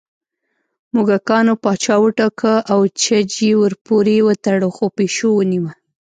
موږکانو 0.93 1.53
پاچا 1.63 1.95
وټاکه 2.03 2.53
او 2.73 2.79
چج 3.01 3.29
یې 3.45 3.53
ورپورې 3.63 4.15
وتړه 4.27 4.69
خو 4.75 4.85
پېشو 4.97 5.29
ونیوه 5.35 5.71